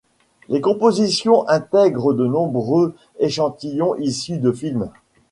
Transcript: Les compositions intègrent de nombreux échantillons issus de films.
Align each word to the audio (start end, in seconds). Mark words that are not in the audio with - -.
Les 0.49 0.61
compositions 0.61 1.47
intègrent 1.47 2.15
de 2.15 2.25
nombreux 2.25 2.95
échantillons 3.19 3.93
issus 3.97 4.39
de 4.39 4.51
films. 4.51 4.89